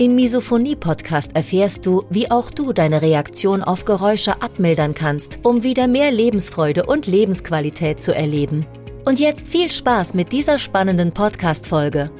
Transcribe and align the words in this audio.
Im 0.00 0.14
Misophonie-Podcast 0.14 1.36
erfährst 1.36 1.84
du, 1.84 2.06
wie 2.08 2.30
auch 2.30 2.50
du 2.50 2.72
deine 2.72 3.02
Reaktion 3.02 3.62
auf 3.62 3.84
Geräusche 3.84 4.40
abmildern 4.40 4.94
kannst, 4.94 5.40
um 5.42 5.62
wieder 5.62 5.88
mehr 5.88 6.10
Lebensfreude 6.10 6.86
und 6.86 7.06
Lebensqualität 7.06 8.00
zu 8.00 8.14
erleben. 8.14 8.64
Und 9.04 9.20
jetzt 9.20 9.46
viel 9.46 9.70
Spaß 9.70 10.14
mit 10.14 10.32
dieser 10.32 10.56
spannenden 10.56 11.12
Podcast-Folge. 11.12 12.10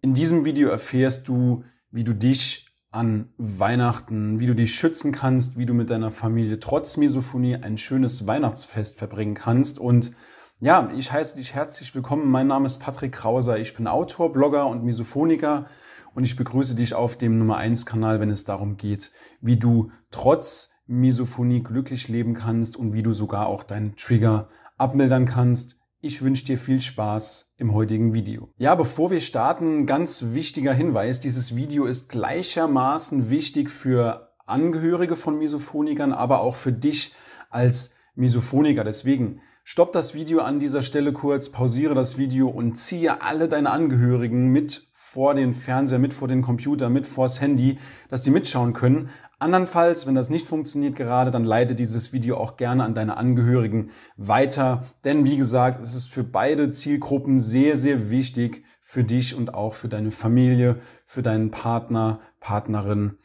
In 0.00 0.14
diesem 0.14 0.44
Video 0.44 0.68
erfährst 0.68 1.26
du, 1.26 1.64
wie 1.90 2.04
du 2.04 2.14
dich 2.14 2.66
an 2.92 3.30
Weihnachten, 3.36 4.38
wie 4.38 4.46
du 4.46 4.54
dich 4.54 4.76
schützen 4.76 5.10
kannst, 5.10 5.58
wie 5.58 5.66
du 5.66 5.74
mit 5.74 5.90
deiner 5.90 6.12
Familie 6.12 6.60
trotz 6.60 6.98
Misophonie 6.98 7.56
ein 7.56 7.78
schönes 7.78 8.28
Weihnachtsfest 8.28 8.96
verbringen 8.96 9.34
kannst. 9.34 9.80
Und 9.80 10.12
ja, 10.60 10.88
ich 10.96 11.10
heiße 11.10 11.34
dich 11.34 11.52
herzlich 11.52 11.92
willkommen. 11.96 12.30
Mein 12.30 12.46
Name 12.46 12.66
ist 12.66 12.78
Patrick 12.78 13.10
Krauser. 13.10 13.58
Ich 13.58 13.74
bin 13.74 13.88
Autor, 13.88 14.32
Blogger 14.32 14.68
und 14.68 14.84
Misophoniker 14.84 15.66
und 16.14 16.24
ich 16.24 16.36
begrüße 16.36 16.76
dich 16.76 16.94
auf 16.94 17.16
dem 17.16 17.38
Nummer 17.38 17.56
1 17.56 17.86
Kanal, 17.86 18.20
wenn 18.20 18.30
es 18.30 18.44
darum 18.44 18.76
geht, 18.76 19.12
wie 19.40 19.56
du 19.56 19.90
trotz 20.10 20.70
Misophonie 20.86 21.62
glücklich 21.62 22.08
leben 22.08 22.34
kannst 22.34 22.76
und 22.76 22.92
wie 22.92 23.02
du 23.02 23.12
sogar 23.12 23.46
auch 23.46 23.62
deinen 23.62 23.96
Trigger 23.96 24.48
abmildern 24.76 25.26
kannst. 25.26 25.78
Ich 26.00 26.22
wünsche 26.22 26.44
dir 26.44 26.58
viel 26.58 26.80
Spaß 26.80 27.52
im 27.58 27.72
heutigen 27.72 28.12
Video. 28.12 28.50
Ja, 28.58 28.74
bevor 28.74 29.10
wir 29.10 29.20
starten, 29.20 29.86
ganz 29.86 30.32
wichtiger 30.32 30.74
Hinweis. 30.74 31.20
Dieses 31.20 31.54
Video 31.54 31.84
ist 31.84 32.08
gleichermaßen 32.08 33.30
wichtig 33.30 33.70
für 33.70 34.32
Angehörige 34.44 35.14
von 35.14 35.38
Misophonikern, 35.38 36.12
aber 36.12 36.40
auch 36.40 36.56
für 36.56 36.72
dich 36.72 37.14
als 37.50 37.94
Misophoniker. 38.16 38.82
Deswegen 38.82 39.40
stopp 39.62 39.92
das 39.92 40.14
Video 40.14 40.40
an 40.40 40.58
dieser 40.58 40.82
Stelle 40.82 41.12
kurz, 41.12 41.50
pausiere 41.50 41.94
das 41.94 42.18
Video 42.18 42.48
und 42.48 42.74
ziehe 42.74 43.22
alle 43.22 43.48
deine 43.48 43.70
Angehörigen 43.70 44.48
mit 44.48 44.88
vor 45.12 45.34
den 45.34 45.52
Fernseher, 45.52 45.98
mit 45.98 46.14
vor 46.14 46.26
den 46.26 46.40
Computer, 46.40 46.88
mit 46.88 47.06
vors 47.06 47.42
Handy, 47.42 47.78
dass 48.08 48.22
die 48.22 48.30
mitschauen 48.30 48.72
können. 48.72 49.10
Andernfalls, 49.38 50.06
wenn 50.06 50.14
das 50.14 50.30
nicht 50.30 50.48
funktioniert 50.48 50.96
gerade, 50.96 51.30
dann 51.30 51.44
leite 51.44 51.74
dieses 51.74 52.14
Video 52.14 52.38
auch 52.38 52.56
gerne 52.56 52.82
an 52.82 52.94
deine 52.94 53.18
Angehörigen 53.18 53.90
weiter. 54.16 54.84
Denn 55.04 55.26
wie 55.26 55.36
gesagt, 55.36 55.82
es 55.82 55.94
ist 55.94 56.08
für 56.08 56.24
beide 56.24 56.70
Zielgruppen 56.70 57.40
sehr, 57.40 57.76
sehr 57.76 58.08
wichtig, 58.08 58.64
für 58.80 59.04
dich 59.04 59.34
und 59.34 59.52
auch 59.52 59.74
für 59.74 59.88
deine 59.88 60.12
Familie, 60.12 60.78
für 61.04 61.20
deinen 61.20 61.50
Partner, 61.50 62.20
Partnerin, 62.40 63.18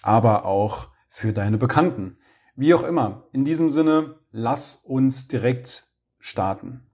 aber 0.00 0.46
auch 0.46 0.88
für 1.08 1.34
deine 1.34 1.58
Bekannten. 1.58 2.16
Wie 2.56 2.72
auch 2.72 2.84
immer, 2.84 3.28
in 3.32 3.44
diesem 3.44 3.68
Sinne, 3.68 4.14
lass 4.30 4.76
uns 4.76 5.28
direkt 5.28 5.88
starten. 6.18 6.86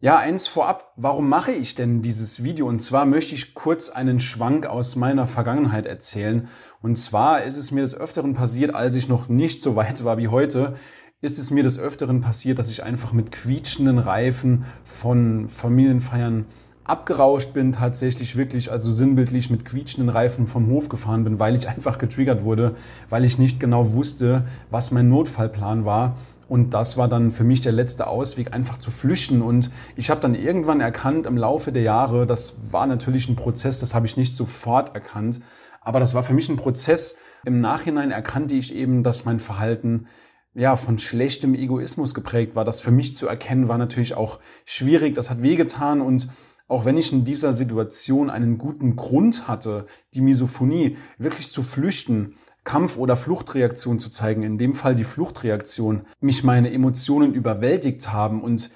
Ja, 0.00 0.16
eins 0.16 0.46
vorab, 0.46 0.92
warum 0.94 1.28
mache 1.28 1.50
ich 1.50 1.74
denn 1.74 2.02
dieses 2.02 2.44
Video? 2.44 2.68
Und 2.68 2.78
zwar 2.78 3.04
möchte 3.04 3.34
ich 3.34 3.54
kurz 3.54 3.88
einen 3.88 4.20
Schwank 4.20 4.64
aus 4.64 4.94
meiner 4.94 5.26
Vergangenheit 5.26 5.86
erzählen. 5.86 6.46
Und 6.80 6.94
zwar 6.94 7.42
ist 7.42 7.56
es 7.56 7.72
mir 7.72 7.80
des 7.80 7.96
Öfteren 7.98 8.32
passiert, 8.32 8.76
als 8.76 8.94
ich 8.94 9.08
noch 9.08 9.28
nicht 9.28 9.60
so 9.60 9.74
weit 9.74 10.04
war 10.04 10.16
wie 10.16 10.28
heute, 10.28 10.76
ist 11.20 11.36
es 11.36 11.50
mir 11.50 11.64
des 11.64 11.80
Öfteren 11.80 12.20
passiert, 12.20 12.60
dass 12.60 12.70
ich 12.70 12.84
einfach 12.84 13.12
mit 13.12 13.32
quietschenden 13.32 13.98
Reifen 13.98 14.66
von 14.84 15.48
Familienfeiern 15.48 16.46
abgerauscht 16.88 17.52
bin, 17.52 17.72
tatsächlich 17.72 18.36
wirklich, 18.36 18.70
also 18.72 18.90
sinnbildlich 18.90 19.50
mit 19.50 19.64
quietschenden 19.64 20.08
Reifen 20.08 20.46
vom 20.46 20.68
Hof 20.68 20.88
gefahren 20.88 21.24
bin, 21.24 21.38
weil 21.38 21.54
ich 21.56 21.68
einfach 21.68 21.98
getriggert 21.98 22.44
wurde, 22.44 22.74
weil 23.10 23.24
ich 23.24 23.38
nicht 23.38 23.60
genau 23.60 23.92
wusste, 23.92 24.44
was 24.70 24.90
mein 24.90 25.08
Notfallplan 25.08 25.84
war 25.84 26.16
und 26.48 26.72
das 26.72 26.96
war 26.96 27.08
dann 27.08 27.30
für 27.30 27.44
mich 27.44 27.60
der 27.60 27.72
letzte 27.72 28.06
Ausweg, 28.06 28.54
einfach 28.54 28.78
zu 28.78 28.90
flüchten. 28.90 29.42
Und 29.42 29.70
ich 29.96 30.08
habe 30.08 30.20
dann 30.20 30.34
irgendwann 30.34 30.80
erkannt 30.80 31.26
im 31.26 31.36
Laufe 31.36 31.72
der 31.72 31.82
Jahre, 31.82 32.26
das 32.26 32.72
war 32.72 32.86
natürlich 32.86 33.28
ein 33.28 33.36
Prozess, 33.36 33.80
das 33.80 33.94
habe 33.94 34.06
ich 34.06 34.16
nicht 34.16 34.34
sofort 34.34 34.94
erkannt, 34.94 35.40
aber 35.82 36.00
das 36.00 36.14
war 36.14 36.22
für 36.22 36.32
mich 36.32 36.48
ein 36.48 36.56
Prozess. 36.56 37.16
Im 37.44 37.60
Nachhinein 37.60 38.10
erkannte 38.10 38.54
ich 38.54 38.74
eben, 38.74 39.02
dass 39.02 39.26
mein 39.26 39.40
Verhalten 39.40 40.06
ja, 40.54 40.74
von 40.74 40.98
schlechtem 40.98 41.54
Egoismus 41.54 42.14
geprägt 42.14 42.56
war. 42.56 42.64
Das 42.64 42.80
für 42.80 42.90
mich 42.90 43.14
zu 43.14 43.28
erkennen 43.28 43.68
war 43.68 43.78
natürlich 43.78 44.14
auch 44.14 44.40
schwierig. 44.64 45.14
Das 45.14 45.30
hat 45.30 45.42
wehgetan 45.42 46.00
und 46.00 46.28
auch 46.68 46.84
wenn 46.84 46.96
ich 46.98 47.12
in 47.12 47.24
dieser 47.24 47.52
Situation 47.52 48.30
einen 48.30 48.58
guten 48.58 48.94
Grund 48.94 49.48
hatte, 49.48 49.86
die 50.14 50.20
Misophonie 50.20 50.96
wirklich 51.16 51.50
zu 51.50 51.62
flüchten, 51.62 52.34
Kampf- 52.62 52.98
oder 52.98 53.16
Fluchtreaktion 53.16 53.98
zu 53.98 54.10
zeigen, 54.10 54.42
in 54.42 54.58
dem 54.58 54.74
Fall 54.74 54.94
die 54.94 55.04
Fluchtreaktion, 55.04 56.02
mich 56.20 56.44
meine 56.44 56.70
Emotionen 56.70 57.32
überwältigt 57.32 58.12
haben 58.12 58.42
und 58.42 58.70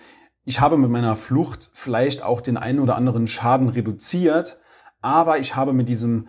ich 0.45 0.61
habe 0.61 0.79
mit 0.79 0.91
meiner 0.91 1.15
Flucht 1.15 1.71
vielleicht 1.75 2.23
auch 2.23 2.41
den 2.41 2.57
einen 2.57 2.81
oder 2.81 2.97
anderen 2.97 3.29
Schaden 3.29 3.69
reduziert, 3.69 4.59
aber 5.03 5.39
ich 5.39 5.55
habe 5.55 5.73
mit 5.73 5.89
diesem, 5.89 6.29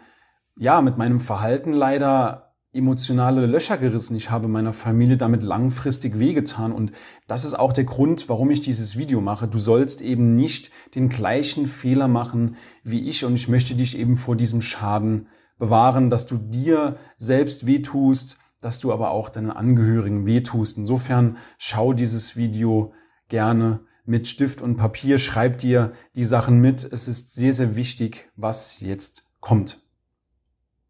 ja, 0.57 0.81
mit 0.81 0.97
meinem 0.97 1.19
Verhalten 1.19 1.71
leider 1.73 2.52
emotionale 2.73 3.45
Löcher 3.45 3.77
gerissen. 3.77 4.15
Ich 4.15 4.31
habe 4.31 4.47
meiner 4.47 4.73
Familie 4.73 5.17
damit 5.17 5.43
langfristig 5.43 6.17
wehgetan 6.17 6.71
und 6.71 6.91
das 7.27 7.45
ist 7.45 7.53
auch 7.53 7.71
der 7.71 7.83
Grund, 7.83 8.27
warum 8.29 8.49
ich 8.49 8.61
dieses 8.61 8.97
Video 8.97 9.21
mache. 9.21 9.47
Du 9.47 9.59
sollst 9.59 10.01
eben 10.01 10.35
nicht 10.35 10.71
den 10.95 11.09
gleichen 11.09 11.67
Fehler 11.67 12.07
machen 12.07 12.55
wie 12.83 13.07
ich 13.07 13.25
und 13.25 13.35
ich 13.35 13.47
möchte 13.47 13.75
dich 13.75 13.97
eben 13.97 14.17
vor 14.17 14.35
diesem 14.35 14.61
Schaden 14.61 15.27
bewahren, 15.57 16.09
dass 16.09 16.25
du 16.25 16.37
dir 16.37 16.97
selbst 17.17 17.65
wehtust, 17.65 18.37
dass 18.59 18.79
du 18.79 18.91
aber 18.91 19.11
auch 19.11 19.29
deinen 19.29 19.51
Angehörigen 19.51 20.25
wehtust. 20.25 20.77
Insofern 20.77 21.37
schau 21.57 21.93
dieses 21.93 22.35
Video 22.35 22.93
gerne 23.29 23.79
mit 24.05 24.27
Stift 24.27 24.61
und 24.61 24.77
Papier, 24.77 25.19
schreib 25.19 25.59
dir 25.59 25.93
die 26.15 26.25
Sachen 26.25 26.59
mit. 26.59 26.83
Es 26.91 27.07
ist 27.07 27.33
sehr, 27.33 27.53
sehr 27.53 27.75
wichtig, 27.75 28.29
was 28.35 28.81
jetzt 28.81 29.27
kommt. 29.39 29.81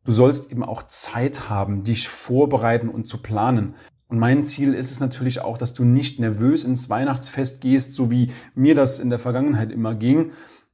Du 0.06 0.12
sollst 0.12 0.52
eben 0.52 0.64
auch 0.64 0.84
Zeit 0.84 1.50
haben, 1.50 1.84
dich 1.84 2.08
vorbereiten 2.08 2.90
und 2.90 3.08
zu 3.08 3.22
planen. 3.22 3.76
Und 4.08 4.20
mein 4.20 4.44
Ziel 4.44 4.74
ist 4.74 4.92
es 4.92 5.00
natürlich 5.00 5.42
auch, 5.42 5.58
dass 5.58 5.74
du 5.74 5.84
nicht 5.84 6.20
nervös 6.20 6.66
ins 6.66 6.90
Weihnachtsfest 6.90 7.62
gehst, 7.62 7.94
so 7.94 8.12
wie 8.12 8.32
mir 8.54 8.76
das 8.76 9.00
in 9.00 9.10
der 9.10 9.20
Vergangenheit 9.20 9.72
immer 9.72 9.96
ging, 9.96 10.32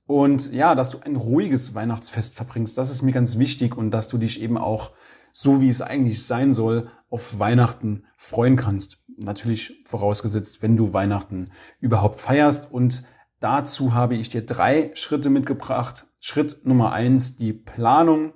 und 0.09 0.51
ja, 0.51 0.73
dass 0.73 0.89
du 0.89 0.97
ein 1.01 1.15
ruhiges 1.15 1.75
Weihnachtsfest 1.75 2.33
verbringst, 2.33 2.75
das 2.79 2.89
ist 2.89 3.03
mir 3.03 3.11
ganz 3.11 3.37
wichtig 3.37 3.77
und 3.77 3.91
dass 3.91 4.07
du 4.07 4.17
dich 4.17 4.41
eben 4.41 4.57
auch, 4.57 4.89
so 5.31 5.61
wie 5.61 5.69
es 5.69 5.83
eigentlich 5.83 6.25
sein 6.25 6.51
soll, 6.51 6.89
auf 7.11 7.37
Weihnachten 7.37 8.01
freuen 8.17 8.55
kannst. 8.55 8.97
Natürlich 9.17 9.83
vorausgesetzt, 9.85 10.63
wenn 10.63 10.75
du 10.77 10.93
Weihnachten 10.93 11.51
überhaupt 11.79 12.19
feierst. 12.19 12.71
Und 12.71 13.03
dazu 13.39 13.93
habe 13.93 14.15
ich 14.15 14.29
dir 14.29 14.43
drei 14.43 14.89
Schritte 14.95 15.29
mitgebracht. 15.29 16.07
Schritt 16.19 16.61
Nummer 16.63 16.91
eins, 16.91 17.37
die 17.37 17.53
Planung, 17.53 18.33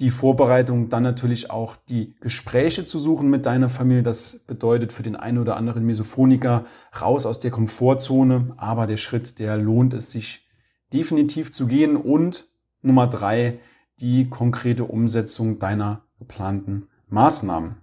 die 0.00 0.10
Vorbereitung, 0.10 0.88
dann 0.90 1.02
natürlich 1.02 1.50
auch 1.50 1.76
die 1.76 2.14
Gespräche 2.20 2.84
zu 2.84 2.98
suchen 2.98 3.30
mit 3.30 3.46
deiner 3.46 3.68
Familie. 3.68 4.02
Das 4.02 4.40
bedeutet 4.46 4.92
für 4.92 5.02
den 5.02 5.16
einen 5.16 5.38
oder 5.38 5.56
anderen 5.56 5.86
Mesophoniker 5.86 6.64
raus 7.00 7.24
aus 7.24 7.40
der 7.40 7.50
Komfortzone. 7.50 8.54
Aber 8.58 8.86
der 8.86 8.98
Schritt, 8.98 9.38
der 9.38 9.56
lohnt 9.56 9.94
es 9.94 10.12
sich 10.12 10.46
definitiv 10.92 11.50
zu 11.50 11.66
gehen 11.66 11.96
und 11.96 12.46
Nummer 12.82 13.06
drei, 13.06 13.58
die 14.00 14.28
konkrete 14.28 14.84
Umsetzung 14.84 15.58
deiner 15.58 16.02
geplanten 16.18 16.88
Maßnahmen. 17.08 17.76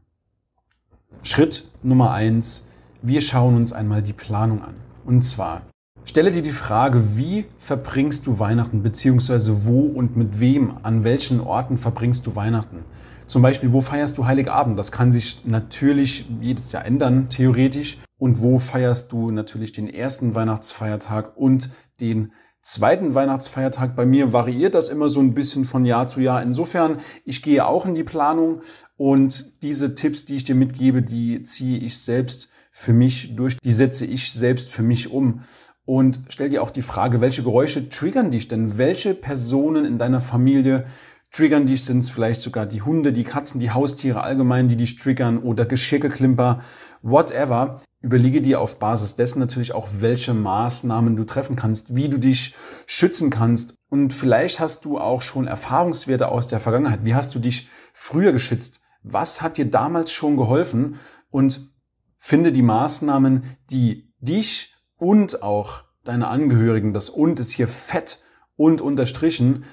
Schritt 1.24 1.68
Nummer 1.82 2.12
eins, 2.12 2.68
wir 3.02 3.22
schauen 3.22 3.56
uns 3.56 3.74
einmal 3.74 4.04
die 4.04 4.14
Planung 4.14 4.62
an. 4.62 4.76
Und 5.06 5.24
zwar, 5.24 5.64
stelle 6.06 6.32
dir 6.32 6.42
die 6.42 6.52
Frage, 6.52 7.18
wie 7.18 7.46
verbringst 7.58 8.28
du 8.28 8.40
Weihnachten, 8.40 8.84
beziehungsweise 8.84 9.66
wo 9.66 9.82
und 9.82 10.18
mit 10.18 10.40
wem, 10.40 10.78
an 10.84 11.04
welchen 11.04 11.40
Orten 11.40 11.78
verbringst 11.78 12.26
du 12.28 12.36
Weihnachten? 12.36 12.80
Zum 13.28 13.42
Beispiel, 13.42 13.72
wo 13.74 13.82
feierst 13.82 14.18
du 14.18 14.26
Heiligabend? 14.26 14.78
Das 14.78 14.92
kann 14.92 15.12
sich 15.12 15.44
natürlich 15.46 16.26
jedes 16.42 16.72
Jahr 16.72 16.86
ändern, 16.86 17.30
theoretisch. 17.30 17.98
Und 18.18 18.42
wo 18.42 18.58
feierst 18.58 19.12
du 19.12 19.32
natürlich 19.32 19.72
den 19.72 19.90
ersten 19.90 20.36
Weihnachtsfeiertag 20.36 21.36
und 21.36 21.70
den 22.00 22.32
zweiten 22.64 23.14
Weihnachtsfeiertag. 23.14 23.96
Bei 23.96 24.06
mir 24.06 24.34
variiert 24.34 24.74
das 24.74 24.90
immer 24.90 25.10
so 25.10 25.20
ein 25.20 25.34
bisschen 25.34 25.66
von 25.66 25.86
Jahr 25.86 26.08
zu 26.08 26.22
Jahr. 26.22 26.42
Insofern, 26.42 27.00
ich 27.26 27.44
gehe 27.44 27.66
auch 27.66 27.86
in 27.86 27.94
die 27.94 28.06
Planung 28.06 28.62
und 28.96 29.62
diese 29.62 29.96
Tipps, 29.96 30.26
die 30.26 30.38
ich 30.38 30.46
dir 30.46 30.56
mitgebe, 30.56 31.02
die 31.02 31.44
ziehe 31.44 31.78
ich 31.80 31.98
selbst 31.98 32.50
für 32.72 32.94
mich 32.94 33.36
durch, 33.36 33.58
die 33.58 33.72
setze 33.72 34.06
ich 34.06 34.32
selbst 34.32 34.72
für 34.72 34.82
mich 34.82 35.12
um. 35.12 35.42
Und 35.86 36.20
stell 36.30 36.50
dir 36.50 36.64
auch 36.64 36.72
die 36.72 36.82
Frage, 36.82 37.20
welche 37.20 37.44
Geräusche 37.44 37.90
triggern 37.90 38.32
dich 38.32 38.48
denn? 38.48 38.78
Welche 38.78 39.14
Personen 39.14 39.86
in 39.86 39.98
deiner 39.98 40.22
Familie 40.22 40.86
triggern 41.32 41.66
dich? 41.66 41.84
Sind 41.84 42.00
es 42.00 42.10
vielleicht 42.10 42.40
sogar 42.40 42.66
die 42.66 42.82
Hunde, 42.82 43.12
die 43.12 43.26
Katzen, 43.26 43.60
die 43.60 43.72
Haustiere 43.72 44.22
allgemein, 44.22 44.70
die 44.70 44.78
dich 44.78 44.96
triggern 44.96 45.40
oder 45.40 45.66
Geschirrgeklimper, 45.66 46.62
whatever. 47.02 47.82
Überlege 48.00 48.42
dir 48.42 48.62
auf 48.62 48.80
Basis 48.80 49.16
dessen 49.16 49.40
natürlich 49.40 49.74
auch, 49.74 49.88
welche 50.00 50.34
Maßnahmen 50.34 51.18
du 51.18 51.26
treffen 51.26 51.56
kannst, 51.58 51.96
wie 51.96 52.10
du 52.10 52.18
dich 52.18 52.56
schützen 52.86 53.30
kannst. 53.30 53.76
Und 53.90 54.14
vielleicht 54.14 54.62
hast 54.62 54.86
du 54.86 55.00
auch 55.00 55.22
schon 55.22 55.48
Erfahrungswerte 55.48 56.30
aus 56.30 56.48
der 56.48 56.60
Vergangenheit. 56.62 57.04
Wie 57.04 57.16
hast 57.16 57.36
du 57.36 57.40
dich 57.40 57.68
früher 57.94 58.32
geschützt? 58.32 58.80
Was 59.04 59.42
hat 59.42 59.58
dir 59.58 59.70
damals 59.70 60.12
schon 60.12 60.38
geholfen? 60.38 60.96
Und 61.30 61.70
finde 62.18 62.54
die 62.54 62.62
Maßnahmen, 62.62 63.44
die 63.70 64.14
dich 64.20 64.73
und 65.04 65.44
auch 65.44 65.84
deine 66.06 66.30
Angehörigen, 66.30 66.94
das 66.94 67.10
und 67.10 67.38
ist 67.42 67.52
hier 67.52 67.68
fett 67.68 68.20
und 68.56 68.80
unterstrichen, 68.80 69.66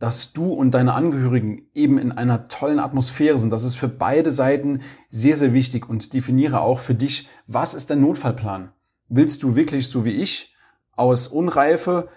dass 0.00 0.32
du 0.32 0.52
und 0.52 0.72
deine 0.72 0.94
Angehörigen 0.94 1.68
eben 1.72 1.98
in 1.98 2.10
einer 2.10 2.48
tollen 2.48 2.80
Atmosphäre 2.80 3.38
sind. 3.38 3.52
Das 3.52 3.62
ist 3.62 3.76
für 3.76 3.86
beide 3.86 4.32
Seiten 4.32 4.80
sehr, 5.08 5.36
sehr 5.36 5.52
wichtig 5.52 5.88
und 5.88 6.12
definiere 6.12 6.62
auch 6.62 6.80
für 6.80 6.96
dich, 6.96 7.28
was 7.46 7.74
ist 7.74 7.90
dein 7.90 8.00
Notfallplan? 8.00 8.72
Willst 9.08 9.44
du 9.44 9.54
wirklich 9.54 9.88
so 9.88 10.04
wie 10.04 10.20
ich 10.20 10.56
aus 10.96 11.28
Unreife 11.28 12.08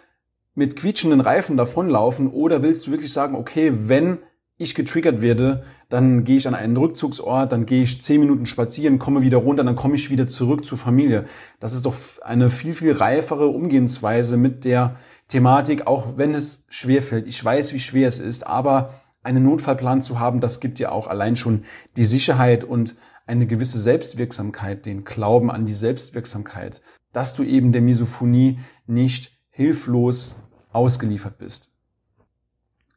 mit 0.56 0.76
quietschenden 0.76 1.22
Reifen 1.22 1.58
davonlaufen 1.58 2.28
oder 2.32 2.64
willst 2.64 2.88
du 2.88 2.92
wirklich 2.92 3.14
sagen, 3.14 3.36
okay, 3.36 3.72
wenn 3.74 4.24
ich 4.58 4.74
getriggert 4.74 5.22
werde, 5.22 5.64
dann 5.90 6.24
gehe 6.24 6.38
ich 6.38 6.48
an 6.48 6.56
einen 6.56 6.78
Rückzugsort, 6.78 7.52
dann 7.52 7.66
gehe 7.66 7.84
ich 7.84 8.02
zehn 8.02 8.22
Minuten 8.22 8.46
spazieren, 8.46 9.00
komme 9.00 9.22
wieder 9.22 9.38
runter, 9.38 9.64
dann 9.64 9.76
komme 9.76 9.96
ich 9.96 10.10
wieder 10.10 10.28
zurück 10.28 10.66
zur 10.66 10.78
Familie. 10.78 11.26
Das 11.60 11.74
ist 11.74 11.86
doch 11.86 11.96
eine 12.22 12.50
viel, 12.50 12.74
viel 12.74 12.94
reifere 12.94 13.48
Umgehensweise 13.48 14.38
mit 14.38 14.64
der 14.64 14.96
Thematik, 15.28 15.88
auch 15.88 16.18
wenn 16.18 16.34
es 16.34 16.66
schwer 16.70 17.02
fällt. 17.02 17.28
Ich 17.28 17.44
weiß, 17.44 17.74
wie 17.74 17.80
schwer 17.80 18.08
es 18.08 18.20
ist, 18.20 18.48
aber 18.48 18.94
einen 19.24 19.44
Notfallplan 19.44 20.02
zu 20.02 20.20
haben, 20.20 20.40
das 20.40 20.60
gibt 20.60 20.80
dir 20.80 20.92
auch 20.92 21.08
allein 21.08 21.36
schon 21.36 21.66
die 21.98 22.06
Sicherheit 22.06 22.64
und 22.64 22.96
eine 23.28 23.48
gewisse 23.48 23.80
Selbstwirksamkeit, 23.80 24.86
den 24.86 25.04
Glauben 25.04 25.52
an 25.52 25.66
die 25.66 25.74
Selbstwirksamkeit, 25.74 26.82
dass 27.12 27.34
du 27.34 27.44
eben 27.44 27.72
der 27.72 27.82
Misophonie 27.82 28.60
nicht 28.86 29.32
hilflos 29.50 30.38
ausgeliefert 30.72 31.40
bist. 31.40 31.72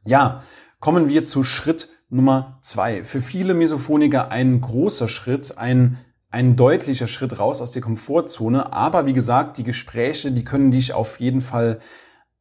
Ja, 0.04 0.42
Kommen 0.80 1.08
wir 1.08 1.24
zu 1.24 1.42
Schritt 1.42 1.88
Nummer 2.08 2.58
zwei. 2.62 3.02
Für 3.02 3.20
viele 3.20 3.52
Mesophoniker 3.52 4.30
ein 4.30 4.60
großer 4.60 5.08
Schritt, 5.08 5.58
ein, 5.58 5.98
ein 6.30 6.54
deutlicher 6.54 7.08
Schritt 7.08 7.40
raus 7.40 7.60
aus 7.60 7.72
der 7.72 7.82
Komfortzone. 7.82 8.72
Aber 8.72 9.04
wie 9.06 9.12
gesagt, 9.12 9.58
die 9.58 9.64
Gespräche, 9.64 10.30
die 10.30 10.44
können 10.44 10.70
dich 10.70 10.92
auf 10.92 11.18
jeden 11.18 11.40
Fall 11.40 11.80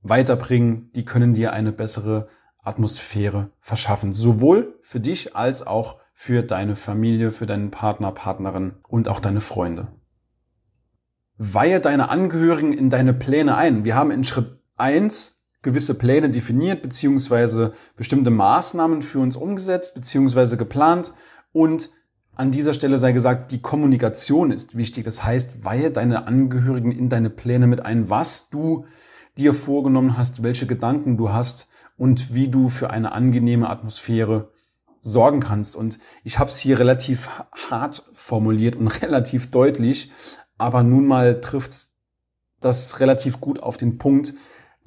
weiterbringen. 0.01 0.91
Die 0.93 1.03
können 1.03 1.33
dir 1.33 1.51
eine 1.51 1.71
bessere 1.71 2.27
Atmosphäre 2.63 3.49
verschaffen. 3.59 4.13
Sowohl 4.13 4.77
für 4.81 4.99
dich 4.99 5.35
als 5.35 5.65
auch 5.65 5.97
für 6.13 6.43
deine 6.43 6.75
Familie, 6.75 7.31
für 7.31 7.47
deinen 7.47 7.71
Partner, 7.71 8.11
Partnerin 8.11 8.73
und 8.87 9.07
auch 9.07 9.19
deine 9.19 9.41
Freunde. 9.41 9.87
Weihe 11.37 11.79
deine 11.79 12.09
Angehörigen 12.09 12.73
in 12.73 12.89
deine 12.89 13.13
Pläne 13.13 13.55
ein. 13.55 13.83
Wir 13.83 13.95
haben 13.95 14.11
in 14.11 14.23
Schritt 14.23 14.59
eins 14.75 15.36
gewisse 15.61 15.95
Pläne 15.95 16.29
definiert, 16.29 16.81
beziehungsweise 16.81 17.73
bestimmte 17.95 18.29
Maßnahmen 18.29 19.01
für 19.01 19.19
uns 19.19 19.35
umgesetzt, 19.35 19.95
beziehungsweise 19.95 20.57
geplant. 20.57 21.13
Und 21.51 21.89
an 22.35 22.51
dieser 22.51 22.73
Stelle 22.73 22.97
sei 22.97 23.13
gesagt, 23.13 23.51
die 23.51 23.61
Kommunikation 23.61 24.51
ist 24.51 24.77
wichtig. 24.77 25.03
Das 25.03 25.23
heißt, 25.23 25.65
weihe 25.65 25.89
deine 25.91 26.27
Angehörigen 26.27 26.91
in 26.91 27.09
deine 27.09 27.31
Pläne 27.31 27.67
mit 27.67 27.85
ein, 27.85 28.09
was 28.09 28.49
du 28.49 28.85
dir 29.37 29.53
vorgenommen 29.53 30.17
hast, 30.17 30.43
welche 30.43 30.67
Gedanken 30.67 31.17
du 31.17 31.31
hast 31.31 31.67
und 31.97 32.33
wie 32.33 32.47
du 32.47 32.69
für 32.69 32.91
eine 32.91 33.11
angenehme 33.11 33.69
Atmosphäre 33.69 34.51
sorgen 34.99 35.39
kannst. 35.39 35.75
Und 35.75 35.99
ich 36.23 36.39
habe 36.39 36.49
es 36.49 36.59
hier 36.59 36.79
relativ 36.79 37.29
hart 37.69 38.03
formuliert 38.13 38.75
und 38.75 38.87
relativ 39.01 39.49
deutlich, 39.49 40.11
aber 40.57 40.83
nun 40.83 41.07
mal 41.07 41.41
trifft 41.41 41.89
das 42.59 42.99
relativ 42.99 43.39
gut 43.39 43.61
auf 43.61 43.77
den 43.77 43.97
Punkt, 43.97 44.33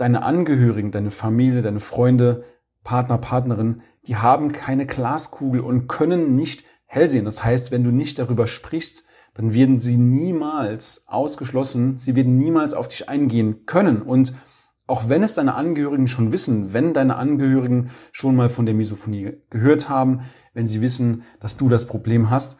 deine 0.00 0.22
Angehörigen, 0.22 0.92
deine 0.92 1.10
Familie, 1.10 1.62
deine 1.62 1.80
Freunde, 1.80 2.44
Partner, 2.82 3.18
Partnerin, 3.18 3.82
die 4.06 4.16
haben 4.16 4.52
keine 4.52 4.86
Glaskugel 4.86 5.60
und 5.60 5.86
können 5.86 6.34
nicht 6.34 6.64
hell 6.86 7.10
sehen. 7.10 7.24
Das 7.24 7.44
heißt, 7.44 7.70
wenn 7.70 7.84
du 7.84 7.90
nicht 7.90 8.18
darüber 8.18 8.46
sprichst, 8.46 9.04
dann 9.34 9.54
werden 9.54 9.78
sie 9.78 9.96
niemals 9.96 11.04
ausgeschlossen, 11.06 11.98
sie 11.98 12.16
werden 12.16 12.36
niemals 12.36 12.74
auf 12.74 12.88
dich 12.88 13.08
eingehen 13.08 13.66
können. 13.66 14.02
Und 14.02 14.32
auch 14.86 15.08
wenn 15.08 15.22
es 15.22 15.34
deine 15.34 15.54
Angehörigen 15.54 16.08
schon 16.08 16.32
wissen, 16.32 16.72
wenn 16.72 16.94
deine 16.94 17.16
Angehörigen 17.16 17.90
schon 18.10 18.34
mal 18.34 18.48
von 18.48 18.66
der 18.66 18.74
Misophonie 18.74 19.34
gehört 19.50 19.88
haben, 19.88 20.22
wenn 20.52 20.66
sie 20.66 20.80
wissen, 20.80 21.22
dass 21.38 21.56
du 21.56 21.68
das 21.68 21.86
Problem 21.86 22.30
hast, 22.30 22.58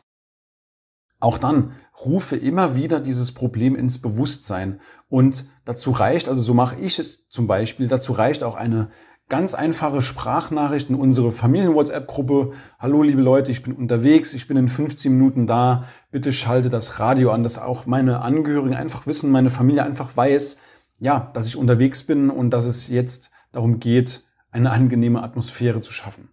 auch 1.21 1.39
dann 1.39 1.73
rufe 2.05 2.37
immer 2.37 2.75
wieder 2.75 2.99
dieses 2.99 3.33
Problem 3.33 3.77
ins 3.77 4.01
Bewusstsein. 4.01 4.81
Und 5.09 5.47
dazu 5.65 5.91
reicht, 5.91 6.29
also 6.29 6.41
so 6.41 6.55
mache 6.55 6.77
ich 6.81 6.99
es 6.99 7.29
zum 7.29 7.47
Beispiel, 7.47 7.89
dazu 7.89 8.13
reicht 8.13 8.43
auch 8.43 8.55
eine 8.55 8.89
ganz 9.29 9.55
einfache 9.55 10.01
Sprachnachricht 10.01 10.91
in 10.91 10.97
unsere 10.97 11.31
Familien-WhatsApp-Gruppe. 11.31 12.53
Hallo 12.79 13.03
liebe 13.03 13.23
Leute, 13.23 13.53
ich 13.53 13.63
bin 13.63 13.75
unterwegs, 13.75 14.35
ich 14.35 14.49
bin 14.49 14.57
in 14.57 14.69
15 14.69 15.13
Minuten 15.13 15.47
da. 15.47 15.85
Bitte 16.11 16.33
schalte 16.33 16.69
das 16.69 16.99
Radio 16.99 17.31
an, 17.31 17.45
dass 17.45 17.59
auch 17.59 17.87
meine 17.87 18.23
Angehörigen 18.23 18.75
einfach 18.75 19.07
wissen, 19.07 19.31
meine 19.31 19.51
Familie 19.51 19.85
einfach 19.85 20.17
weiß, 20.17 20.57
ja, 20.99 21.31
dass 21.33 21.47
ich 21.47 21.57
unterwegs 21.57 22.03
bin 22.03 22.29
und 22.29 22.51
dass 22.51 22.65
es 22.65 22.89
jetzt 22.89 23.31
darum 23.53 23.79
geht, 23.79 24.25
eine 24.51 24.71
angenehme 24.71 25.23
Atmosphäre 25.23 25.81
zu 25.81 25.93
schaffen. 25.93 26.31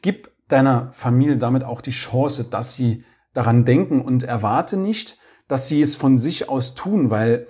Gib 0.00 0.30
deiner 0.48 0.92
Familie 0.92 1.38
damit 1.38 1.64
auch 1.64 1.80
die 1.80 1.90
Chance, 1.90 2.44
dass 2.44 2.74
sie 2.74 3.04
daran 3.36 3.64
denken 3.64 4.00
und 4.00 4.22
erwarte 4.22 4.76
nicht, 4.76 5.18
dass 5.48 5.68
sie 5.68 5.80
es 5.80 5.94
von 5.94 6.18
sich 6.18 6.48
aus 6.48 6.74
tun, 6.74 7.10
weil 7.10 7.46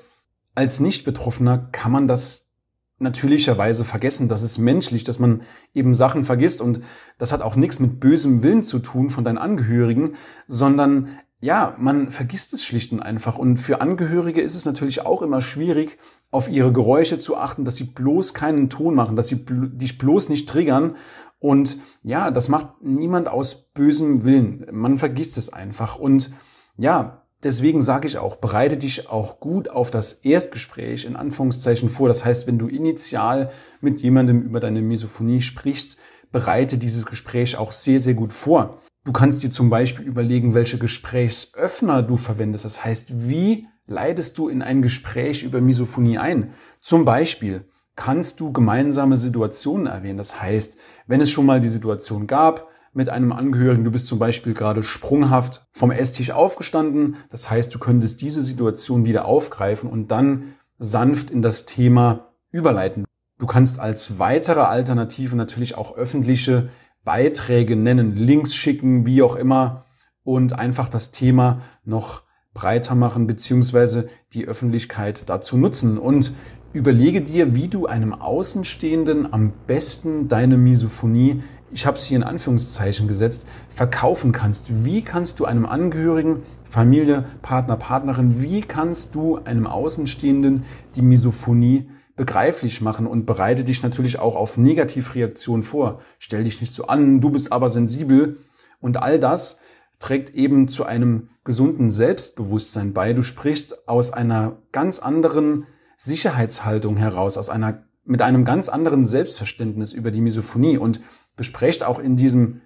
als 0.54 0.80
Nicht-Betroffener 0.80 1.68
kann 1.72 1.92
man 1.92 2.08
das 2.08 2.50
natürlicherweise 2.98 3.84
vergessen. 3.84 4.28
Das 4.28 4.42
ist 4.42 4.58
menschlich, 4.58 5.04
dass 5.04 5.18
man 5.18 5.42
eben 5.74 5.94
Sachen 5.94 6.24
vergisst 6.24 6.60
und 6.60 6.80
das 7.18 7.32
hat 7.32 7.42
auch 7.42 7.56
nichts 7.56 7.78
mit 7.78 8.00
bösem 8.00 8.42
Willen 8.42 8.62
zu 8.62 8.78
tun 8.78 9.10
von 9.10 9.24
deinen 9.24 9.38
Angehörigen, 9.38 10.14
sondern 10.48 11.18
ja, 11.38 11.76
man 11.78 12.10
vergisst 12.10 12.54
es 12.54 12.64
schlicht 12.64 12.92
und 12.92 13.00
einfach. 13.00 13.36
Und 13.36 13.58
für 13.58 13.82
Angehörige 13.82 14.40
ist 14.40 14.54
es 14.54 14.64
natürlich 14.64 15.04
auch 15.04 15.20
immer 15.20 15.42
schwierig, 15.42 15.98
auf 16.30 16.48
ihre 16.48 16.72
Geräusche 16.72 17.18
zu 17.18 17.36
achten, 17.36 17.66
dass 17.66 17.76
sie 17.76 17.84
bloß 17.84 18.32
keinen 18.32 18.70
Ton 18.70 18.94
machen, 18.94 19.16
dass 19.16 19.28
sie 19.28 19.44
dich 19.46 19.98
bloß 19.98 20.30
nicht 20.30 20.48
triggern 20.48 20.96
und 21.38 21.76
ja, 22.02 22.30
das 22.30 22.48
macht 22.48 22.82
niemand 22.82 23.28
aus 23.28 23.70
bösem 23.74 24.24
Willen. 24.24 24.66
Man 24.72 24.98
vergisst 24.98 25.36
es 25.38 25.52
einfach. 25.52 25.98
Und 25.98 26.30
ja, 26.76 27.26
deswegen 27.42 27.82
sage 27.82 28.08
ich 28.08 28.18
auch, 28.18 28.36
bereite 28.36 28.76
dich 28.76 29.08
auch 29.10 29.38
gut 29.38 29.68
auf 29.68 29.90
das 29.90 30.12
Erstgespräch 30.12 31.04
in 31.04 31.16
Anführungszeichen 31.16 31.88
vor. 31.88 32.08
Das 32.08 32.24
heißt, 32.24 32.46
wenn 32.46 32.58
du 32.58 32.68
initial 32.68 33.50
mit 33.80 34.00
jemandem 34.00 34.42
über 34.42 34.60
deine 34.60 34.80
Misophonie 34.80 35.42
sprichst, 35.42 35.98
bereite 36.32 36.78
dieses 36.78 37.06
Gespräch 37.06 37.56
auch 37.56 37.72
sehr, 37.72 38.00
sehr 38.00 38.14
gut 38.14 38.32
vor. 38.32 38.78
Du 39.04 39.12
kannst 39.12 39.42
dir 39.42 39.50
zum 39.50 39.70
Beispiel 39.70 40.04
überlegen, 40.04 40.54
welche 40.54 40.78
Gesprächsöffner 40.78 42.02
du 42.02 42.16
verwendest. 42.16 42.64
Das 42.64 42.84
heißt, 42.84 43.28
wie 43.28 43.68
leitest 43.86 44.36
du 44.36 44.48
in 44.48 44.62
ein 44.62 44.82
Gespräch 44.82 45.44
über 45.44 45.60
Misophonie 45.60 46.18
ein? 46.18 46.50
Zum 46.80 47.04
Beispiel, 47.04 47.68
kannst 47.96 48.40
du 48.40 48.52
gemeinsame 48.52 49.16
Situationen 49.16 49.86
erwähnen. 49.86 50.18
Das 50.18 50.40
heißt, 50.40 50.78
wenn 51.06 51.20
es 51.20 51.30
schon 51.30 51.46
mal 51.46 51.60
die 51.60 51.68
Situation 51.68 52.26
gab 52.26 52.68
mit 52.92 53.08
einem 53.08 53.32
Angehörigen, 53.32 53.84
du 53.84 53.90
bist 53.90 54.06
zum 54.06 54.18
Beispiel 54.18 54.54
gerade 54.54 54.82
sprunghaft 54.82 55.66
vom 55.72 55.90
Esstisch 55.90 56.30
aufgestanden, 56.30 57.16
das 57.30 57.50
heißt, 57.50 57.74
du 57.74 57.78
könntest 57.78 58.20
diese 58.20 58.42
Situation 58.42 59.04
wieder 59.04 59.24
aufgreifen 59.24 59.90
und 59.90 60.10
dann 60.10 60.54
sanft 60.78 61.30
in 61.30 61.42
das 61.42 61.66
Thema 61.66 62.34
überleiten. 62.50 63.04
Du 63.38 63.46
kannst 63.46 63.80
als 63.80 64.18
weitere 64.18 64.60
Alternative 64.60 65.36
natürlich 65.36 65.76
auch 65.76 65.96
öffentliche 65.96 66.68
Beiträge 67.04 67.76
nennen, 67.76 68.16
Links 68.16 68.54
schicken, 68.54 69.06
wie 69.06 69.22
auch 69.22 69.36
immer 69.36 69.84
und 70.24 70.54
einfach 70.54 70.88
das 70.88 71.12
Thema 71.12 71.60
noch 71.84 72.22
breiter 72.56 72.96
machen 72.96 73.28
beziehungsweise 73.28 74.08
die 74.32 74.46
Öffentlichkeit 74.46 75.28
dazu 75.28 75.56
nutzen. 75.56 75.98
Und 75.98 76.32
Überlege 76.76 77.22
dir, 77.22 77.54
wie 77.54 77.68
du 77.68 77.86
einem 77.86 78.12
Außenstehenden 78.12 79.32
am 79.32 79.54
besten 79.66 80.28
deine 80.28 80.58
Misophonie, 80.58 81.42
ich 81.72 81.86
habe 81.86 81.96
es 81.96 82.04
hier 82.04 82.18
in 82.18 82.22
Anführungszeichen 82.22 83.08
gesetzt, 83.08 83.46
verkaufen 83.70 84.30
kannst. 84.30 84.84
Wie 84.84 85.00
kannst 85.00 85.40
du 85.40 85.46
einem 85.46 85.64
Angehörigen, 85.64 86.42
Familie, 86.64 87.24
Partner, 87.40 87.78
Partnerin, 87.78 88.42
wie 88.42 88.60
kannst 88.60 89.14
du 89.14 89.38
einem 89.42 89.66
Außenstehenden 89.66 90.64
die 90.96 91.00
Misophonie 91.00 91.88
begreiflich 92.14 92.82
machen 92.82 93.06
und 93.06 93.24
bereite 93.24 93.64
dich 93.64 93.82
natürlich 93.82 94.18
auch 94.18 94.36
auf 94.36 94.58
Negativreaktionen 94.58 95.62
vor. 95.62 96.00
Stell 96.18 96.44
dich 96.44 96.60
nicht 96.60 96.74
so 96.74 96.88
an, 96.88 97.22
du 97.22 97.30
bist 97.30 97.52
aber 97.52 97.70
sensibel 97.70 98.36
und 98.80 98.98
all 98.98 99.18
das 99.18 99.60
trägt 99.98 100.30
eben 100.30 100.68
zu 100.68 100.84
einem 100.84 101.30
gesunden 101.44 101.90
Selbstbewusstsein 101.90 102.92
bei. 102.92 103.12
Du 103.12 103.22
sprichst 103.22 103.88
aus 103.88 104.12
einer 104.12 104.58
ganz 104.72 104.98
anderen 104.98 105.66
Sicherheitshaltung 105.96 106.96
heraus, 106.96 107.38
aus 107.38 107.48
einer, 107.48 107.84
mit 108.04 108.22
einem 108.22 108.44
ganz 108.44 108.68
anderen 108.68 109.06
Selbstverständnis 109.06 109.92
über 109.92 110.10
die 110.10 110.20
Misophonie 110.20 110.76
und 110.76 111.00
besprecht 111.36 111.84
auch 111.84 111.98
in 111.98 112.16
diesem 112.16 112.60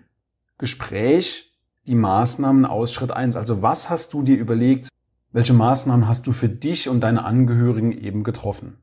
Gespräch 0.58 1.58
die 1.86 1.94
Maßnahmen 1.94 2.66
aus 2.66 2.92
Schritt 2.92 3.12
eins. 3.12 3.36
Also 3.36 3.62
was 3.62 3.90
hast 3.90 4.12
du 4.12 4.22
dir 4.22 4.36
überlegt? 4.36 4.88
Welche 5.32 5.54
Maßnahmen 5.54 6.08
hast 6.08 6.26
du 6.26 6.32
für 6.32 6.48
dich 6.48 6.88
und 6.88 7.00
deine 7.00 7.24
Angehörigen 7.24 7.92
eben 7.92 8.24
getroffen? 8.24 8.78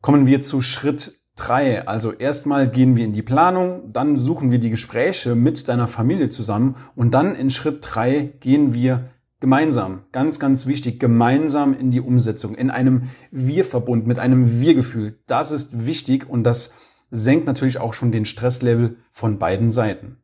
Kommen 0.00 0.26
wir 0.26 0.40
zu 0.40 0.60
Schritt 0.60 1.18
drei. 1.38 1.86
Also 1.86 2.12
erstmal 2.12 2.68
gehen 2.68 2.96
wir 2.96 3.04
in 3.04 3.12
die 3.12 3.22
Planung, 3.22 3.92
dann 3.92 4.18
suchen 4.18 4.50
wir 4.50 4.58
die 4.58 4.70
Gespräche 4.70 5.34
mit 5.34 5.68
deiner 5.68 5.86
Familie 5.86 6.28
zusammen 6.28 6.76
und 6.94 7.12
dann 7.12 7.34
in 7.34 7.50
Schritt 7.50 7.78
drei 7.82 8.32
gehen 8.40 8.74
wir 8.74 9.04
gemeinsam, 9.40 10.04
ganz, 10.12 10.40
ganz 10.40 10.66
wichtig, 10.66 10.98
gemeinsam 10.98 11.72
in 11.72 11.90
die 11.90 12.00
Umsetzung, 12.00 12.54
in 12.54 12.70
einem 12.70 13.10
Wir-Verbund, 13.30 14.06
mit 14.06 14.18
einem 14.18 14.60
Wir-Gefühl. 14.60 15.20
Das 15.26 15.52
ist 15.52 15.86
wichtig 15.86 16.28
und 16.28 16.44
das 16.44 16.72
senkt 17.10 17.46
natürlich 17.46 17.78
auch 17.78 17.94
schon 17.94 18.12
den 18.12 18.24
Stresslevel 18.24 18.96
von 19.10 19.38
beiden 19.38 19.70
Seiten. 19.70 20.16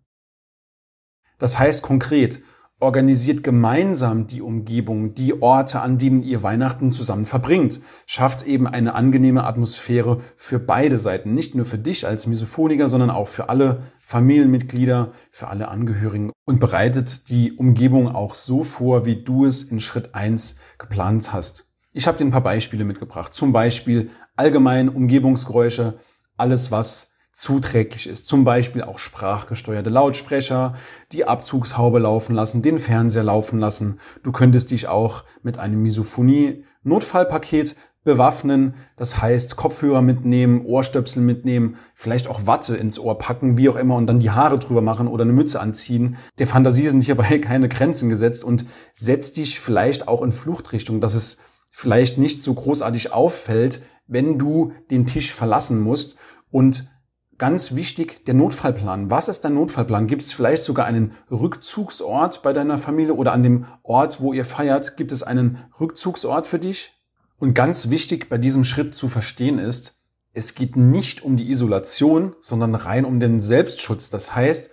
Das 1.38 1.58
heißt 1.58 1.82
konkret, 1.82 2.40
organisiert 2.84 3.42
gemeinsam 3.42 4.26
die 4.26 4.42
Umgebung, 4.42 5.14
die 5.14 5.42
Orte, 5.42 5.80
an 5.80 5.98
denen 5.98 6.22
ihr 6.22 6.42
Weihnachten 6.42 6.92
zusammen 6.92 7.24
verbringt. 7.24 7.80
Schafft 8.06 8.46
eben 8.46 8.66
eine 8.66 8.94
angenehme 8.94 9.44
Atmosphäre 9.44 10.20
für 10.36 10.58
beide 10.58 10.98
Seiten. 10.98 11.34
Nicht 11.34 11.54
nur 11.54 11.64
für 11.64 11.78
dich 11.78 12.06
als 12.06 12.26
Misophoniker, 12.26 12.88
sondern 12.88 13.10
auch 13.10 13.26
für 13.26 13.48
alle 13.48 13.84
Familienmitglieder, 13.98 15.12
für 15.30 15.48
alle 15.48 15.68
Angehörigen 15.68 16.30
und 16.44 16.60
bereitet 16.60 17.30
die 17.30 17.52
Umgebung 17.52 18.14
auch 18.14 18.34
so 18.34 18.62
vor, 18.62 19.06
wie 19.06 19.16
du 19.16 19.46
es 19.46 19.62
in 19.62 19.80
Schritt 19.80 20.14
eins 20.14 20.56
geplant 20.78 21.32
hast. 21.32 21.66
Ich 21.92 22.06
habe 22.06 22.18
dir 22.18 22.24
ein 22.24 22.32
paar 22.32 22.42
Beispiele 22.42 22.84
mitgebracht. 22.84 23.32
Zum 23.32 23.52
Beispiel 23.52 24.10
allgemein 24.36 24.90
Umgebungsgeräusche, 24.90 25.94
alles 26.36 26.70
was 26.70 27.13
zuträglich 27.34 28.06
ist. 28.06 28.28
Zum 28.28 28.44
Beispiel 28.44 28.82
auch 28.82 28.98
sprachgesteuerte 28.98 29.90
Lautsprecher, 29.90 30.74
die 31.10 31.26
Abzugshaube 31.26 31.98
laufen 31.98 32.34
lassen, 32.34 32.62
den 32.62 32.78
Fernseher 32.78 33.24
laufen 33.24 33.58
lassen. 33.58 33.98
Du 34.22 34.30
könntest 34.30 34.70
dich 34.70 34.86
auch 34.86 35.24
mit 35.42 35.58
einem 35.58 35.82
Misophonie-Notfallpaket 35.82 37.74
bewaffnen. 38.04 38.74
Das 38.96 39.20
heißt, 39.20 39.56
Kopfhörer 39.56 40.00
mitnehmen, 40.00 40.64
Ohrstöpsel 40.64 41.22
mitnehmen, 41.22 41.76
vielleicht 41.94 42.28
auch 42.28 42.46
Watte 42.46 42.76
ins 42.76 43.00
Ohr 43.00 43.18
packen, 43.18 43.58
wie 43.58 43.68
auch 43.68 43.76
immer, 43.76 43.96
und 43.96 44.06
dann 44.06 44.20
die 44.20 44.30
Haare 44.30 44.60
drüber 44.60 44.80
machen 44.80 45.08
oder 45.08 45.24
eine 45.24 45.32
Mütze 45.32 45.58
anziehen. 45.58 46.16
Der 46.38 46.46
Fantasie 46.46 46.88
sind 46.88 47.02
hierbei 47.02 47.38
keine 47.40 47.68
Grenzen 47.68 48.10
gesetzt 48.10 48.44
und 48.44 48.64
setz 48.92 49.32
dich 49.32 49.58
vielleicht 49.58 50.06
auch 50.06 50.22
in 50.22 50.30
Fluchtrichtung, 50.30 51.00
dass 51.00 51.14
es 51.14 51.38
vielleicht 51.72 52.16
nicht 52.16 52.40
so 52.40 52.54
großartig 52.54 53.12
auffällt, 53.12 53.82
wenn 54.06 54.38
du 54.38 54.72
den 54.92 55.06
Tisch 55.06 55.34
verlassen 55.34 55.80
musst 55.80 56.16
und 56.52 56.88
Ganz 57.36 57.74
wichtig, 57.74 58.24
der 58.26 58.34
Notfallplan. 58.34 59.10
Was 59.10 59.28
ist 59.28 59.44
dein 59.44 59.54
Notfallplan? 59.54 60.06
Gibt 60.06 60.22
es 60.22 60.32
vielleicht 60.32 60.62
sogar 60.62 60.86
einen 60.86 61.12
Rückzugsort 61.30 62.42
bei 62.42 62.52
deiner 62.52 62.78
Familie 62.78 63.14
oder 63.14 63.32
an 63.32 63.42
dem 63.42 63.66
Ort, 63.82 64.20
wo 64.20 64.32
ihr 64.32 64.44
feiert? 64.44 64.96
Gibt 64.96 65.10
es 65.10 65.24
einen 65.24 65.58
Rückzugsort 65.80 66.46
für 66.46 66.60
dich? 66.60 66.92
Und 67.38 67.54
ganz 67.54 67.90
wichtig 67.90 68.28
bei 68.28 68.38
diesem 68.38 68.62
Schritt 68.62 68.94
zu 68.94 69.08
verstehen 69.08 69.58
ist, 69.58 70.00
es 70.32 70.54
geht 70.54 70.76
nicht 70.76 71.22
um 71.22 71.36
die 71.36 71.50
Isolation, 71.50 72.36
sondern 72.40 72.74
rein 72.74 73.04
um 73.04 73.18
den 73.18 73.40
Selbstschutz. 73.40 74.10
Das 74.10 74.34
heißt, 74.34 74.70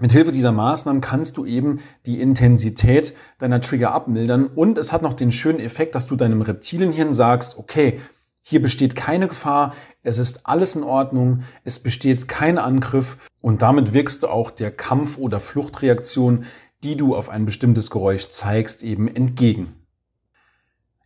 mit 0.00 0.10
Hilfe 0.10 0.32
dieser 0.32 0.52
Maßnahmen 0.52 1.00
kannst 1.00 1.36
du 1.36 1.44
eben 1.44 1.80
die 2.06 2.20
Intensität 2.20 3.14
deiner 3.38 3.60
Trigger 3.60 3.92
abmildern 3.92 4.46
und 4.46 4.78
es 4.78 4.92
hat 4.92 5.02
noch 5.02 5.12
den 5.12 5.30
schönen 5.30 5.60
Effekt, 5.60 5.94
dass 5.94 6.06
du 6.06 6.16
deinem 6.16 6.42
Reptilienhirn 6.42 7.12
sagst, 7.12 7.58
okay, 7.58 8.00
hier 8.42 8.60
besteht 8.60 8.96
keine 8.96 9.28
Gefahr, 9.28 9.74
es 10.02 10.18
ist 10.18 10.46
alles 10.46 10.74
in 10.74 10.82
Ordnung, 10.82 11.44
es 11.64 11.78
besteht 11.78 12.26
kein 12.26 12.58
Angriff. 12.58 13.16
Und 13.40 13.62
damit 13.62 13.92
wirkst 13.92 14.24
du 14.24 14.28
auch 14.28 14.50
der 14.50 14.72
Kampf- 14.72 15.16
oder 15.16 15.38
Fluchtreaktion, 15.40 16.44
die 16.82 16.96
du 16.96 17.14
auf 17.14 17.28
ein 17.28 17.46
bestimmtes 17.46 17.90
Geräusch 17.90 18.28
zeigst, 18.28 18.82
eben 18.82 19.06
entgegen. 19.06 19.76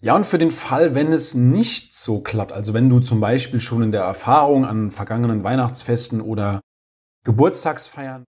Ja, 0.00 0.14
und 0.14 0.26
für 0.26 0.38
den 0.38 0.50
Fall, 0.50 0.95
wenn 0.95 1.12
es 1.12 1.35
nicht 1.35 1.95
so 1.95 2.21
klappt, 2.21 2.52
also 2.52 2.75
wenn 2.75 2.88
du 2.88 3.00
zum 3.00 3.21
Beispiel 3.21 3.61
schon 3.61 3.83
in 3.83 3.93
der 3.93 4.02
Erfahrung 4.02 4.64
an 4.64 4.90
vergangenen 4.90 5.45
Weihnachtsfesten 5.45 6.21
oder 6.21 6.61
Geburtstagsfeiern, 7.25 8.25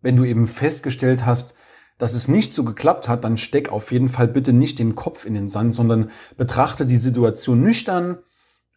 wenn 0.00 0.16
du 0.16 0.24
eben 0.24 0.46
festgestellt 0.46 1.24
hast, 1.24 1.54
dass 1.98 2.14
es 2.14 2.28
nicht 2.28 2.52
so 2.52 2.64
geklappt 2.64 3.08
hat, 3.08 3.24
dann 3.24 3.36
steck 3.36 3.70
auf 3.70 3.92
jeden 3.92 4.08
Fall 4.08 4.28
bitte 4.28 4.52
nicht 4.52 4.78
den 4.78 4.94
Kopf 4.94 5.24
in 5.24 5.34
den 5.34 5.48
Sand, 5.48 5.74
sondern 5.74 6.10
betrachte 6.36 6.86
die 6.86 6.96
Situation 6.96 7.62
nüchtern, 7.62 8.18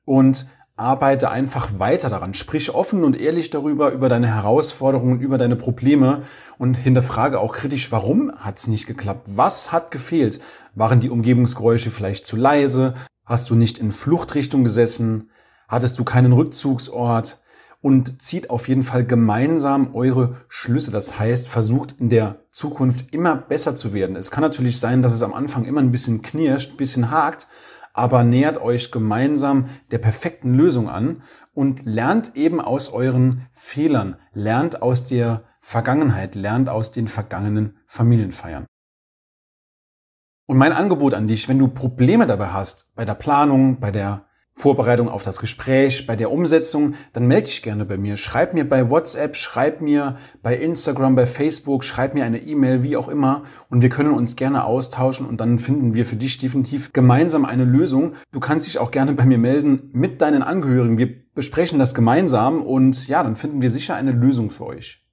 und 0.05 0.47
arbeite 0.77 1.31
einfach 1.31 1.79
weiter 1.79 2.09
daran. 2.09 2.33
Sprich 2.33 2.73
offen 2.73 3.03
und 3.03 3.19
ehrlich 3.19 3.49
darüber, 3.49 3.91
über 3.91 4.09
deine 4.09 4.27
Herausforderungen, 4.27 5.19
über 5.21 5.37
deine 5.37 5.55
Probleme 5.55 6.23
und 6.57 6.75
hinterfrage 6.75 7.39
auch 7.39 7.53
kritisch, 7.53 7.91
warum 7.91 8.31
hat 8.37 8.57
es 8.57 8.67
nicht 8.67 8.85
geklappt? 8.85 9.29
Was 9.35 9.71
hat 9.71 9.91
gefehlt? 9.91 10.41
Waren 10.73 10.99
die 10.99 11.09
Umgebungsgeräusche 11.09 11.91
vielleicht 11.91 12.25
zu 12.25 12.35
leise? 12.35 12.93
Hast 13.25 13.49
du 13.49 13.55
nicht 13.55 13.77
in 13.77 13.91
Fluchtrichtung 13.91 14.63
gesessen? 14.63 15.29
Hattest 15.67 15.97
du 15.97 16.03
keinen 16.03 16.33
Rückzugsort? 16.33 17.39
Und 17.81 18.19
zieht 18.19 18.49
auf 18.49 18.67
jeden 18.67 18.81
Fall 18.81 19.05
gemeinsam 19.05 19.93
eure 19.93 20.37
Schlüsse. 20.47 20.89
Das 20.89 21.19
heißt, 21.19 21.47
versucht 21.47 21.95
in 21.99 22.09
der 22.09 22.37
Zukunft 22.49 23.13
immer 23.13 23.35
besser 23.35 23.75
zu 23.75 23.93
werden. 23.93 24.15
Es 24.15 24.31
kann 24.31 24.41
natürlich 24.41 24.79
sein, 24.79 25.03
dass 25.03 25.13
es 25.13 25.21
am 25.21 25.35
Anfang 25.35 25.65
immer 25.65 25.81
ein 25.81 25.91
bisschen 25.91 26.23
knirscht, 26.23 26.71
ein 26.73 26.77
bisschen 26.77 27.11
hakt, 27.11 27.47
aber 27.95 28.23
nähert 28.23 28.61
euch 28.61 28.91
gemeinsam 28.91 29.69
der 29.89 29.99
perfekten 29.99 30.53
Lösung 30.53 30.89
an 30.89 31.23
und 31.53 31.85
lernt 31.85 32.35
eben 32.35 32.59
aus 32.59 32.91
euren 32.91 33.47
Fehlern, 33.51 34.17
lernt 34.33 34.81
aus 34.81 35.05
der 35.05 35.45
Vergangenheit, 35.61 36.35
lernt 36.35 36.69
aus 36.69 36.91
den 36.91 37.07
vergangenen 37.07 37.77
Familienfeiern. 37.87 38.65
Und 40.47 40.57
mein 40.57 40.73
Angebot 40.73 41.13
an 41.13 41.27
dich, 41.27 41.47
wenn 41.49 41.57
du 41.57 41.69
Probleme 41.69 42.27
dabei 42.27 42.49
hast, 42.49 42.93
bei 42.95 43.05
der 43.05 43.15
Planung, 43.15 43.79
bei 43.79 43.91
der 43.91 44.24
Vorbereitung 44.57 45.09
auf 45.09 45.21
das 45.21 45.39
Gespräch, 45.39 46.07
bei 46.07 46.15
der 46.15 46.31
Umsetzung, 46.31 46.95
dann 47.11 47.27
melde 47.27 47.47
dich 47.47 47.61
gerne 47.61 47.83
bei 47.83 47.97
mir. 47.97 48.15
Schreib 48.15 48.53
mir 48.53 48.67
bei 48.67 48.89
WhatsApp, 48.89 49.35
schreib 49.35 49.81
mir 49.81 50.15
bei 50.41 50.55
Instagram, 50.55 51.13
bei 51.13 51.25
Facebook, 51.25 51.83
schreib 51.83 52.13
mir 52.13 52.23
eine 52.23 52.39
E-Mail, 52.39 52.81
wie 52.81 52.95
auch 52.95 53.09
immer. 53.09 53.43
Und 53.69 53.81
wir 53.81 53.89
können 53.89 54.11
uns 54.11 54.37
gerne 54.37 54.63
austauschen 54.63 55.25
und 55.25 55.41
dann 55.41 55.59
finden 55.59 55.93
wir 55.93 56.05
für 56.05 56.15
dich 56.15 56.37
definitiv 56.37 56.93
gemeinsam 56.93 57.43
eine 57.43 57.65
Lösung. 57.65 58.13
Du 58.31 58.39
kannst 58.39 58.65
dich 58.65 58.79
auch 58.79 58.91
gerne 58.91 59.11
bei 59.11 59.25
mir 59.25 59.37
melden 59.37 59.89
mit 59.91 60.21
deinen 60.21 60.41
Angehörigen. 60.41 60.97
Wir 60.97 61.13
besprechen 61.35 61.77
das 61.77 61.93
gemeinsam 61.93 62.61
und 62.63 63.09
ja, 63.09 63.23
dann 63.23 63.35
finden 63.35 63.61
wir 63.61 63.69
sicher 63.69 63.95
eine 63.95 64.13
Lösung 64.13 64.49
für 64.51 64.67
euch. 64.67 65.05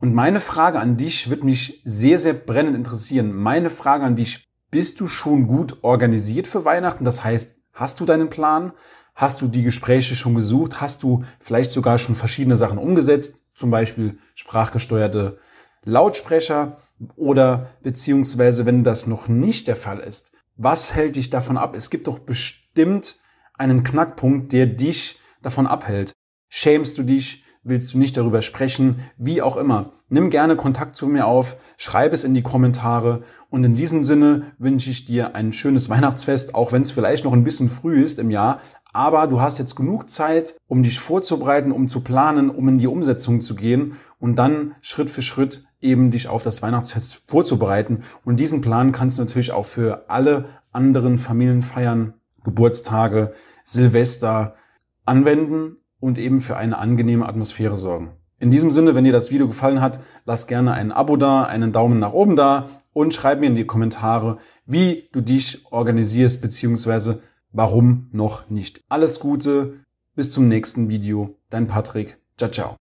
Und 0.00 0.14
meine 0.14 0.40
Frage 0.40 0.80
an 0.80 0.96
dich 0.96 1.30
wird 1.30 1.44
mich 1.44 1.80
sehr, 1.84 2.18
sehr 2.18 2.34
brennend 2.34 2.74
interessieren. 2.74 3.32
Meine 3.32 3.70
Frage 3.70 4.02
an 4.02 4.16
dich, 4.16 4.48
bist 4.72 4.98
du 4.98 5.06
schon 5.06 5.46
gut 5.46 5.78
organisiert 5.82 6.48
für 6.48 6.64
Weihnachten? 6.64 7.04
Das 7.04 7.22
heißt, 7.22 7.61
Hast 7.72 8.00
du 8.00 8.04
deinen 8.04 8.30
Plan? 8.30 8.72
Hast 9.14 9.42
du 9.42 9.48
die 9.48 9.62
Gespräche 9.62 10.16
schon 10.16 10.34
gesucht? 10.34 10.80
Hast 10.80 11.02
du 11.02 11.24
vielleicht 11.38 11.70
sogar 11.70 11.98
schon 11.98 12.14
verschiedene 12.14 12.56
Sachen 12.56 12.78
umgesetzt? 12.78 13.36
Zum 13.54 13.70
Beispiel 13.70 14.18
sprachgesteuerte 14.34 15.38
Lautsprecher 15.84 16.78
oder 17.16 17.70
beziehungsweise 17.82 18.66
wenn 18.66 18.84
das 18.84 19.06
noch 19.06 19.28
nicht 19.28 19.68
der 19.68 19.76
Fall 19.76 19.98
ist, 19.98 20.32
was 20.56 20.94
hält 20.94 21.16
dich 21.16 21.30
davon 21.30 21.56
ab? 21.56 21.74
Es 21.74 21.90
gibt 21.90 22.06
doch 22.06 22.18
bestimmt 22.18 23.16
einen 23.54 23.84
Knackpunkt, 23.84 24.52
der 24.52 24.66
dich 24.66 25.18
davon 25.42 25.66
abhält. 25.66 26.12
Schämst 26.48 26.98
du 26.98 27.02
dich? 27.02 27.44
Willst 27.64 27.94
du 27.94 27.98
nicht 27.98 28.16
darüber 28.16 28.42
sprechen? 28.42 28.96
Wie 29.16 29.40
auch 29.40 29.56
immer. 29.56 29.92
Nimm 30.08 30.30
gerne 30.30 30.56
Kontakt 30.56 30.96
zu 30.96 31.06
mir 31.06 31.28
auf, 31.28 31.56
schreib 31.76 32.12
es 32.12 32.24
in 32.24 32.34
die 32.34 32.42
Kommentare 32.42 33.22
und 33.50 33.62
in 33.62 33.76
diesem 33.76 34.02
Sinne 34.02 34.52
wünsche 34.58 34.90
ich 34.90 35.04
dir 35.04 35.36
ein 35.36 35.52
schönes 35.52 35.88
Weihnachtsfest, 35.88 36.56
auch 36.56 36.72
wenn 36.72 36.82
es 36.82 36.90
vielleicht 36.90 37.22
noch 37.22 37.32
ein 37.32 37.44
bisschen 37.44 37.68
früh 37.68 38.02
ist 38.02 38.18
im 38.18 38.32
Jahr. 38.32 38.60
Aber 38.92 39.28
du 39.28 39.40
hast 39.40 39.58
jetzt 39.58 39.76
genug 39.76 40.10
Zeit, 40.10 40.56
um 40.66 40.82
dich 40.82 40.98
vorzubereiten, 40.98 41.70
um 41.70 41.86
zu 41.86 42.00
planen, 42.00 42.50
um 42.50 42.68
in 42.68 42.78
die 42.78 42.88
Umsetzung 42.88 43.40
zu 43.40 43.54
gehen 43.54 43.96
und 44.18 44.34
dann 44.40 44.74
Schritt 44.80 45.08
für 45.08 45.22
Schritt 45.22 45.64
eben 45.80 46.10
dich 46.10 46.26
auf 46.26 46.42
das 46.42 46.62
Weihnachtsfest 46.62 47.22
vorzubereiten. 47.26 48.02
Und 48.24 48.40
diesen 48.40 48.60
Plan 48.60 48.90
kannst 48.90 49.18
du 49.18 49.22
natürlich 49.22 49.52
auch 49.52 49.66
für 49.66 50.10
alle 50.10 50.46
anderen 50.72 51.16
Familienfeiern, 51.16 52.14
Geburtstage, 52.42 53.32
Silvester 53.62 54.56
anwenden 55.04 55.76
und 56.02 56.18
eben 56.18 56.40
für 56.40 56.56
eine 56.56 56.78
angenehme 56.78 57.26
Atmosphäre 57.26 57.76
sorgen. 57.76 58.10
In 58.40 58.50
diesem 58.50 58.72
Sinne, 58.72 58.96
wenn 58.96 59.04
dir 59.04 59.12
das 59.12 59.30
Video 59.30 59.46
gefallen 59.46 59.80
hat, 59.80 60.00
lass 60.24 60.48
gerne 60.48 60.72
ein 60.72 60.90
Abo 60.90 61.16
da, 61.16 61.44
einen 61.44 61.70
Daumen 61.70 62.00
nach 62.00 62.12
oben 62.12 62.34
da 62.34 62.68
und 62.92 63.14
schreib 63.14 63.38
mir 63.38 63.46
in 63.46 63.54
die 63.54 63.66
Kommentare, 63.66 64.38
wie 64.66 65.08
du 65.12 65.20
dich 65.20 65.64
organisierst 65.70 66.42
bzw. 66.42 67.14
warum 67.52 68.08
noch 68.10 68.50
nicht. 68.50 68.82
Alles 68.88 69.20
Gute, 69.20 69.74
bis 70.16 70.32
zum 70.32 70.48
nächsten 70.48 70.88
Video. 70.88 71.36
Dein 71.50 71.68
Patrick. 71.68 72.18
Ciao, 72.36 72.50
ciao. 72.50 72.76